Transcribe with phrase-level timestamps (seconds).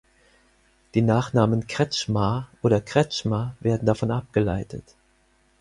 [0.95, 4.95] Die Nachnamen Kretschmar oder Kretschmer werden davon abgeleitet.